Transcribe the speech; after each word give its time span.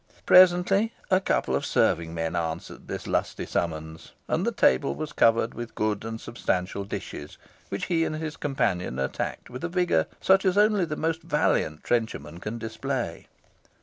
Presently 0.25 0.93
a 1.11 1.19
couple 1.21 1.55
of 1.55 1.63
serving 1.63 2.15
men 2.15 2.35
answered 2.35 2.87
this 2.87 3.05
lusty 3.05 3.45
summons, 3.45 4.13
and 4.27 4.47
the 4.47 4.51
table 4.51 4.95
was 4.95 5.13
covered 5.13 5.53
with 5.53 5.75
good 5.75 6.03
and 6.03 6.19
substantial 6.19 6.85
dishes, 6.85 7.37
which 7.69 7.85
he 7.85 8.03
and 8.03 8.15
his 8.15 8.35
companion 8.35 8.97
attacked 8.97 9.47
with 9.51 9.63
a 9.63 9.69
vigour 9.69 10.07
such 10.19 10.43
as 10.43 10.57
only 10.57 10.85
the 10.85 10.95
most 10.95 11.21
valiant 11.21 11.83
trencherman 11.83 12.39
can 12.39 12.57
display. 12.57 13.27